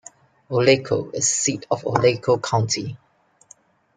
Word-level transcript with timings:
Olecko 0.49 1.09
is 1.13 1.19
the 1.19 1.21
seat 1.21 1.65
of 1.69 1.83
Olecko 1.85 2.39
County. 2.41 2.97